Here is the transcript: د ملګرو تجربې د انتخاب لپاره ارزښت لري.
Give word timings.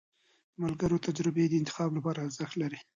د 0.53 0.55
ملګرو 0.63 1.03
تجربې 1.07 1.45
د 1.47 1.53
انتخاب 1.61 1.89
لپاره 1.97 2.23
ارزښت 2.27 2.55
لري. 2.61 2.79